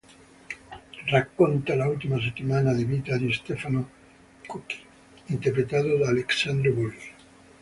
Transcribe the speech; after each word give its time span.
Racconta 1.05 1.75
l'ultima 1.75 2.19
settimana 2.19 2.73
di 2.73 2.85
vita 2.85 3.15
di 3.17 3.31
Stefano 3.31 3.87
Cucchi, 4.47 4.79
interpretato 5.27 5.95
da 5.97 6.07
Alessandro 6.07 6.73
Borghi. 6.73 7.09